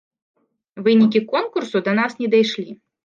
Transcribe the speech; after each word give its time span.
Вынікі 0.87 1.21
конкурсу 1.33 1.77
да 1.89 1.95
нас 2.01 2.11
не 2.23 2.27
дашлі. 2.37 2.71